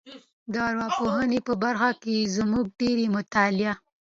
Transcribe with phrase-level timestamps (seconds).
[0.51, 3.73] د ارواپوهنې په برخه کې زموږ ډېری مطالعه